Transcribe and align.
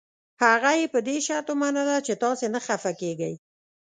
هغه 0.43 0.71
یې 0.79 0.85
په 0.93 0.99
دې 1.07 1.17
شرط 1.25 1.47
ومنله 1.51 1.97
که 2.07 2.13
تاسي 2.23 2.47
نه 2.53 2.59
خفه 2.65 2.91
کېږئ. 3.01 3.33